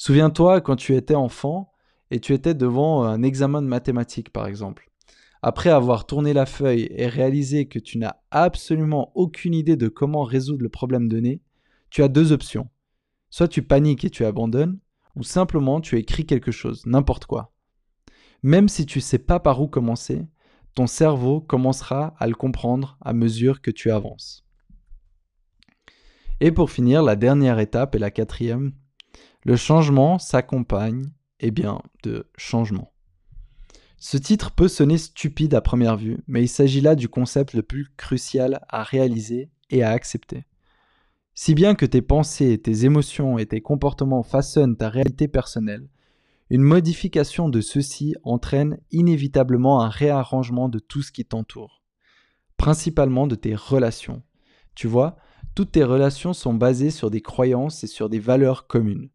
Souviens-toi 0.05 0.59
quand 0.59 0.75
tu 0.75 0.97
étais 0.97 1.15
enfant 1.15 1.71
et 2.11 2.19
tu 2.19 2.33
étais 2.33 2.53
devant 2.53 3.05
un 3.05 3.23
examen 3.23 3.61
de 3.61 3.67
mathématiques, 3.67 4.31
par 4.31 4.47
exemple. 4.47 4.91
Après 5.41 5.69
avoir 5.69 6.05
tourné 6.05 6.33
la 6.33 6.45
feuille 6.45 6.89
et 6.91 7.07
réalisé 7.07 7.69
que 7.69 7.79
tu 7.79 7.97
n'as 7.97 8.17
absolument 8.29 9.13
aucune 9.15 9.53
idée 9.53 9.77
de 9.77 9.87
comment 9.87 10.23
résoudre 10.23 10.61
le 10.61 10.67
problème 10.67 11.07
donné, 11.07 11.41
tu 11.89 12.03
as 12.03 12.09
deux 12.09 12.33
options. 12.33 12.67
Soit 13.29 13.47
tu 13.47 13.61
paniques 13.61 14.03
et 14.03 14.09
tu 14.09 14.25
abandonnes, 14.25 14.77
ou 15.15 15.23
simplement 15.23 15.79
tu 15.79 15.97
écris 15.97 16.25
quelque 16.25 16.51
chose, 16.51 16.85
n'importe 16.85 17.25
quoi. 17.25 17.53
Même 18.41 18.67
si 18.67 18.85
tu 18.85 18.99
ne 18.99 19.03
sais 19.03 19.19
pas 19.19 19.39
par 19.39 19.61
où 19.61 19.69
commencer, 19.69 20.27
ton 20.75 20.85
cerveau 20.85 21.39
commencera 21.39 22.13
à 22.19 22.27
le 22.27 22.35
comprendre 22.35 22.97
à 22.99 23.13
mesure 23.13 23.61
que 23.61 23.71
tu 23.71 23.89
avances. 23.89 24.45
Et 26.41 26.51
pour 26.51 26.71
finir, 26.71 27.03
la 27.03 27.15
dernière 27.15 27.59
étape 27.59 27.95
et 27.95 27.99
la 27.99 28.11
quatrième, 28.11 28.73
le 29.45 29.55
changement 29.55 30.19
s'accompagne, 30.19 31.05
eh 31.39 31.51
bien, 31.51 31.81
de 32.03 32.29
changement. 32.37 32.93
Ce 33.97 34.17
titre 34.17 34.51
peut 34.51 34.67
sonner 34.67 34.97
stupide 34.97 35.53
à 35.53 35.61
première 35.61 35.97
vue, 35.97 36.19
mais 36.27 36.43
il 36.43 36.49
s'agit 36.49 36.81
là 36.81 36.95
du 36.95 37.07
concept 37.07 37.53
le 37.53 37.63
plus 37.63 37.87
crucial 37.95 38.59
à 38.67 38.83
réaliser 38.83 39.49
et 39.69 39.83
à 39.83 39.91
accepter. 39.91 40.45
Si 41.35 41.55
bien 41.55 41.73
que 41.73 41.85
tes 41.85 42.01
pensées, 42.01 42.57
tes 42.57 42.85
émotions 42.85 43.37
et 43.37 43.45
tes 43.45 43.61
comportements 43.61 44.23
façonnent 44.23 44.77
ta 44.77 44.89
réalité 44.89 45.27
personnelle, 45.27 45.87
une 46.49 46.61
modification 46.61 47.49
de 47.49 47.61
ceux-ci 47.61 48.15
entraîne 48.23 48.77
inévitablement 48.91 49.81
un 49.81 49.89
réarrangement 49.89 50.69
de 50.69 50.79
tout 50.79 51.01
ce 51.01 51.11
qui 51.11 51.25
t'entoure, 51.25 51.81
principalement 52.57 53.25
de 53.25 53.35
tes 53.35 53.55
relations. 53.55 54.21
Tu 54.75 54.87
vois, 54.87 55.17
toutes 55.55 55.71
tes 55.71 55.83
relations 55.83 56.33
sont 56.33 56.53
basées 56.53 56.91
sur 56.91 57.09
des 57.09 57.21
croyances 57.21 57.83
et 57.83 57.87
sur 57.87 58.09
des 58.09 58.19
valeurs 58.19 58.67
communes. 58.67 59.09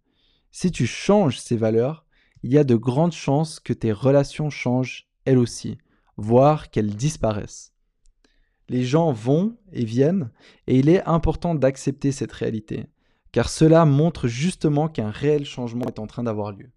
Si 0.50 0.70
tu 0.70 0.86
changes 0.86 1.38
ces 1.38 1.56
valeurs, 1.56 2.04
il 2.42 2.52
y 2.52 2.58
a 2.58 2.64
de 2.64 2.74
grandes 2.74 3.12
chances 3.12 3.60
que 3.60 3.72
tes 3.72 3.92
relations 3.92 4.50
changent 4.50 5.08
elles 5.24 5.38
aussi, 5.38 5.78
voire 6.16 6.70
qu'elles 6.70 6.94
disparaissent. 6.94 7.72
Les 8.68 8.84
gens 8.84 9.12
vont 9.12 9.56
et 9.72 9.84
viennent, 9.84 10.30
et 10.66 10.78
il 10.78 10.88
est 10.88 11.04
important 11.04 11.54
d'accepter 11.54 12.12
cette 12.12 12.32
réalité, 12.32 12.86
car 13.32 13.48
cela 13.48 13.84
montre 13.84 14.28
justement 14.28 14.88
qu'un 14.88 15.10
réel 15.10 15.44
changement 15.44 15.86
est 15.86 15.98
en 15.98 16.06
train 16.06 16.22
d'avoir 16.22 16.52
lieu. 16.52 16.70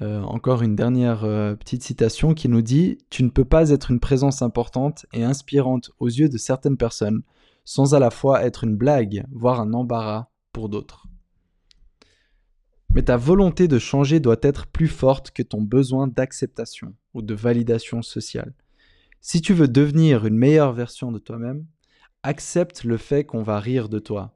Euh, 0.00 0.22
encore 0.22 0.62
une 0.62 0.76
dernière 0.76 1.24
euh, 1.24 1.56
petite 1.56 1.82
citation 1.82 2.32
qui 2.32 2.48
nous 2.48 2.62
dit 2.62 2.98
Tu 3.10 3.24
ne 3.24 3.30
peux 3.30 3.44
pas 3.44 3.70
être 3.70 3.90
une 3.90 3.98
présence 3.98 4.42
importante 4.42 5.06
et 5.12 5.24
inspirante 5.24 5.90
aux 5.98 6.06
yeux 6.06 6.28
de 6.28 6.38
certaines 6.38 6.76
personnes 6.76 7.22
sans 7.64 7.94
à 7.94 7.98
la 7.98 8.10
fois 8.10 8.44
être 8.44 8.64
une 8.64 8.76
blague, 8.76 9.26
voire 9.32 9.60
un 9.60 9.74
embarras 9.74 10.28
pour 10.52 10.68
d'autres. 10.68 11.07
Mais 12.94 13.02
ta 13.02 13.16
volonté 13.16 13.68
de 13.68 13.78
changer 13.78 14.18
doit 14.18 14.38
être 14.42 14.66
plus 14.66 14.88
forte 14.88 15.30
que 15.30 15.42
ton 15.42 15.60
besoin 15.60 16.08
d'acceptation 16.08 16.94
ou 17.14 17.22
de 17.22 17.34
validation 17.34 18.02
sociale. 18.02 18.54
Si 19.20 19.40
tu 19.40 19.52
veux 19.52 19.68
devenir 19.68 20.26
une 20.26 20.36
meilleure 20.36 20.72
version 20.72 21.12
de 21.12 21.18
toi-même, 21.18 21.66
accepte 22.22 22.84
le 22.84 22.96
fait 22.96 23.24
qu'on 23.24 23.42
va 23.42 23.60
rire 23.60 23.88
de 23.88 23.98
toi. 23.98 24.34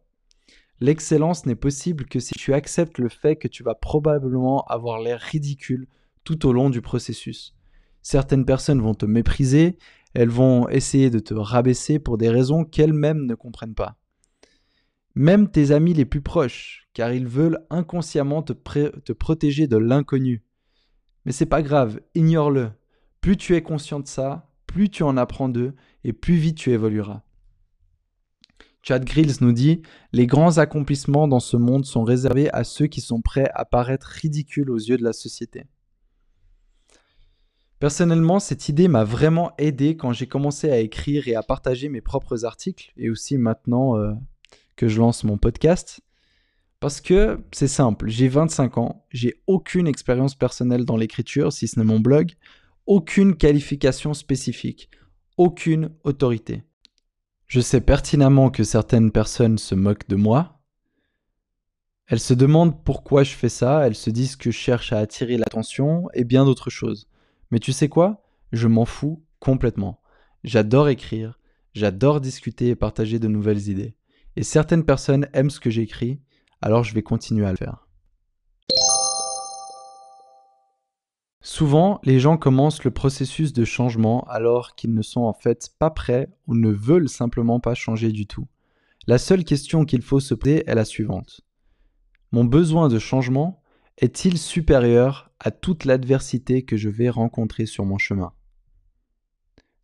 L'excellence 0.80 1.46
n'est 1.46 1.54
possible 1.54 2.06
que 2.06 2.18
si 2.18 2.34
tu 2.34 2.52
acceptes 2.52 2.98
le 2.98 3.08
fait 3.08 3.36
que 3.36 3.48
tu 3.48 3.62
vas 3.62 3.74
probablement 3.74 4.64
avoir 4.64 5.00
l'air 5.00 5.20
ridicule 5.20 5.86
tout 6.24 6.46
au 6.46 6.52
long 6.52 6.70
du 6.70 6.82
processus. 6.82 7.54
Certaines 8.02 8.44
personnes 8.44 8.82
vont 8.82 8.94
te 8.94 9.06
mépriser, 9.06 9.78
elles 10.14 10.28
vont 10.28 10.68
essayer 10.68 11.08
de 11.08 11.20
te 11.20 11.34
rabaisser 11.34 11.98
pour 11.98 12.18
des 12.18 12.28
raisons 12.28 12.64
qu'elles-mêmes 12.64 13.26
ne 13.26 13.34
comprennent 13.34 13.74
pas. 13.74 13.96
Même 15.14 15.50
tes 15.50 15.72
amis 15.72 15.92
les 15.92 16.04
plus 16.04 16.22
proches, 16.22 16.88
car 16.94 17.12
ils 17.12 17.26
veulent 17.26 17.64
inconsciemment 17.70 18.42
te, 18.42 19.12
protéger 19.12 19.66
de 19.66 19.76
l'inconnu. 19.76 20.42
Mais 21.24 21.32
c'est 21.32 21.46
pas 21.46 21.62
grave, 21.62 22.00
ignore-le. 22.14 22.70
Plus 23.20 23.36
tu 23.36 23.54
es 23.54 23.62
conscient 23.62 24.00
de 24.00 24.08
ça, 24.08 24.50
plus 24.66 24.88
tu 24.88 25.02
en 25.02 25.16
apprends 25.16 25.48
d'eux 25.48 25.74
et 26.04 26.12
plus 26.12 26.34
vite 26.34 26.56
tu 26.56 26.70
évolueras. 26.70 27.22
Chad 28.82 29.04
Grills 29.04 29.36
nous 29.40 29.52
dit 29.52 29.82
Les 30.12 30.26
grands 30.26 30.58
accomplissements 30.58 31.28
dans 31.28 31.40
ce 31.40 31.56
monde 31.56 31.84
sont 31.84 32.02
réservés 32.02 32.50
à 32.52 32.64
ceux 32.64 32.86
qui 32.86 33.00
sont 33.00 33.20
prêts 33.20 33.50
à 33.54 33.64
paraître 33.64 34.06
ridicules 34.06 34.70
aux 34.70 34.78
yeux 34.78 34.96
de 34.96 35.04
la 35.04 35.12
société. 35.12 35.66
Personnellement, 37.78 38.38
cette 38.38 38.68
idée 38.68 38.88
m'a 38.88 39.04
vraiment 39.04 39.52
aidé 39.58 39.96
quand 39.96 40.12
j'ai 40.12 40.26
commencé 40.26 40.70
à 40.70 40.78
écrire 40.78 41.28
et 41.28 41.34
à 41.34 41.42
partager 41.42 41.88
mes 41.88 42.00
propres 42.00 42.44
articles, 42.44 42.92
et 42.96 43.10
aussi 43.10 43.38
maintenant 43.38 43.96
euh, 43.96 44.12
que 44.82 44.88
je 44.88 44.98
lance 44.98 45.22
mon 45.22 45.38
podcast. 45.38 46.00
Parce 46.80 47.00
que 47.00 47.40
c'est 47.52 47.68
simple, 47.68 48.08
j'ai 48.08 48.26
25 48.26 48.78
ans, 48.78 49.06
j'ai 49.10 49.40
aucune 49.46 49.86
expérience 49.86 50.34
personnelle 50.34 50.84
dans 50.84 50.96
l'écriture, 50.96 51.52
si 51.52 51.68
ce 51.68 51.78
n'est 51.78 51.84
mon 51.84 52.00
blog, 52.00 52.32
aucune 52.86 53.36
qualification 53.36 54.12
spécifique, 54.12 54.90
aucune 55.36 55.90
autorité. 56.02 56.64
Je 57.46 57.60
sais 57.60 57.80
pertinemment 57.80 58.50
que 58.50 58.64
certaines 58.64 59.12
personnes 59.12 59.56
se 59.56 59.76
moquent 59.76 60.08
de 60.08 60.16
moi. 60.16 60.60
Elles 62.08 62.18
se 62.18 62.34
demandent 62.34 62.82
pourquoi 62.82 63.22
je 63.22 63.36
fais 63.36 63.48
ça, 63.48 63.86
elles 63.86 63.94
se 63.94 64.10
disent 64.10 64.34
que 64.34 64.50
je 64.50 64.58
cherche 64.58 64.92
à 64.92 64.98
attirer 64.98 65.36
l'attention 65.36 66.08
et 66.12 66.24
bien 66.24 66.44
d'autres 66.44 66.70
choses. 66.70 67.06
Mais 67.52 67.60
tu 67.60 67.70
sais 67.70 67.88
quoi? 67.88 68.26
Je 68.50 68.66
m'en 68.66 68.84
fous 68.84 69.24
complètement. 69.38 70.02
J'adore 70.42 70.88
écrire, 70.88 71.38
j'adore 71.72 72.20
discuter 72.20 72.70
et 72.70 72.74
partager 72.74 73.20
de 73.20 73.28
nouvelles 73.28 73.68
idées. 73.68 73.94
Et 74.36 74.42
certaines 74.42 74.84
personnes 74.84 75.28
aiment 75.32 75.50
ce 75.50 75.60
que 75.60 75.70
j'écris, 75.70 76.20
alors 76.60 76.84
je 76.84 76.94
vais 76.94 77.02
continuer 77.02 77.46
à 77.46 77.50
le 77.50 77.56
faire. 77.56 77.86
Souvent, 81.44 82.00
les 82.04 82.20
gens 82.20 82.36
commencent 82.36 82.84
le 82.84 82.92
processus 82.92 83.52
de 83.52 83.64
changement 83.64 84.22
alors 84.28 84.76
qu'ils 84.76 84.94
ne 84.94 85.02
sont 85.02 85.22
en 85.22 85.32
fait 85.32 85.70
pas 85.78 85.90
prêts 85.90 86.28
ou 86.46 86.54
ne 86.54 86.70
veulent 86.70 87.08
simplement 87.08 87.58
pas 87.58 87.74
changer 87.74 88.12
du 88.12 88.26
tout. 88.26 88.46
La 89.08 89.18
seule 89.18 89.44
question 89.44 89.84
qu'il 89.84 90.02
faut 90.02 90.20
se 90.20 90.34
poser 90.34 90.62
est 90.68 90.74
la 90.74 90.84
suivante. 90.84 91.40
Mon 92.30 92.44
besoin 92.44 92.88
de 92.88 93.00
changement 93.00 93.60
est-il 93.98 94.38
supérieur 94.38 95.32
à 95.40 95.50
toute 95.50 95.84
l'adversité 95.84 96.64
que 96.64 96.76
je 96.76 96.88
vais 96.88 97.10
rencontrer 97.10 97.66
sur 97.66 97.84
mon 97.84 97.98
chemin? 97.98 98.32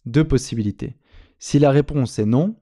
Deux 0.07 0.27
possibilités. 0.27 0.97
Si 1.41 1.59
la 1.59 1.71
réponse 1.71 2.19
est 2.21 2.25
non, 2.25 2.57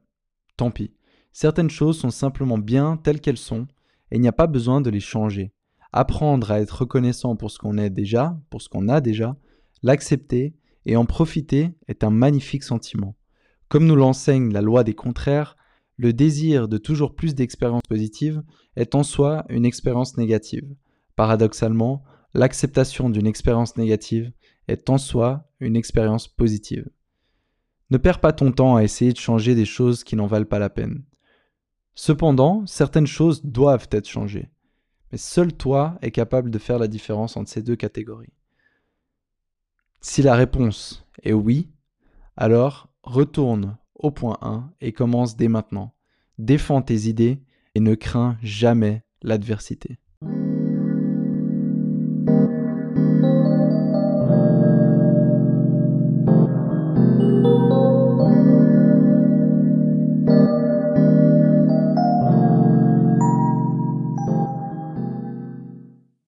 tant 0.57 0.71
pis. 0.71 0.96
Certaines 1.39 1.69
choses 1.69 1.99
sont 1.99 2.09
simplement 2.09 2.57
bien 2.57 2.97
telles 2.97 3.21
qu'elles 3.21 3.37
sont 3.37 3.67
et 4.11 4.17
il 4.17 4.23
n'y 4.23 4.27
a 4.27 4.33
pas 4.33 4.47
besoin 4.47 4.81
de 4.81 4.89
les 4.89 5.01
changer 5.01 5.53
apprendre 5.93 6.51
à 6.51 6.61
être 6.61 6.81
reconnaissant 6.81 7.37
pour 7.37 7.51
ce 7.51 7.59
qu'on 7.59 7.77
est 7.77 7.91
déjà, 7.91 8.39
pour 8.49 8.63
ce 8.63 8.71
qu'on 8.71 8.89
a 8.89 9.03
déjà, 9.03 9.37
l'accepter 9.83 10.55
et 10.87 10.97
en 10.97 11.05
profiter 11.05 11.71
est 11.89 12.05
un 12.05 12.11
magnifique 12.11 12.63
sentiment. 12.63 13.17
Comme 13.69 13.87
nous 13.87 13.97
l'enseigne 13.97 14.51
la 14.51 14.63
loi 14.63 14.83
des 14.83 14.95
contraires, 14.95 15.59
le 15.99 16.15
désir 16.15 16.69
de 16.69 16.79
toujours 16.79 17.15
plus 17.15 17.35
d'expériences 17.35 17.87
positives 17.87 18.43
est 18.77 18.95
en 18.95 19.03
soi 19.03 19.45
une 19.49 19.67
expérience 19.67 20.17
négative. 20.17 20.75
Paradoxalement, 21.17 22.03
l'acceptation 22.33 23.11
d'une 23.11 23.27
expérience 23.27 23.77
négative 23.77 24.33
est 24.69 24.89
en 24.91 24.99
soi 24.99 25.51
une 25.61 25.77
expérience 25.77 26.29
positive. 26.29 26.89
Ne 27.91 27.99
perds 27.99 28.21
pas 28.21 28.33
ton 28.33 28.53
temps 28.53 28.77
à 28.77 28.85
essayer 28.85 29.13
de 29.13 29.19
changer 29.19 29.55
des 29.55 29.67
choses 29.67 30.03
qui 30.03 30.17
n'en 30.17 30.27
valent 30.27 30.47
pas 30.47 30.59
la 30.59 30.71
peine. 30.71 31.05
Cependant, 31.97 32.65
certaines 32.67 33.07
choses 33.07 33.43
doivent 33.45 33.89
être 33.91 34.09
changées. 34.09 34.51
Mais 35.11 35.19
seul 35.19 35.53
toi 35.53 35.99
est 36.03 36.11
capable 36.11 36.51
de 36.51 36.59
faire 36.59 36.79
la 36.79 36.89
différence 36.89 37.37
entre 37.39 37.51
ces 37.51 37.63
deux 37.63 37.75
catégories. 37.75 38.35
Si 40.03 40.23
la 40.23 40.35
réponse 40.35 41.07
est 41.23 41.33
oui, 41.33 41.71
alors 42.37 42.91
retourne 43.03 43.79
au 43.95 44.11
point 44.11 44.37
1 44.43 44.71
et 44.83 44.93
commence 44.93 45.37
dès 45.37 45.49
maintenant. 45.49 45.95
Défends 46.39 46.83
tes 46.83 47.09
idées 47.09 47.43
et 47.75 47.81
ne 47.81 47.95
crains 47.95 48.37
jamais 48.43 49.03
l'adversité. 49.23 49.99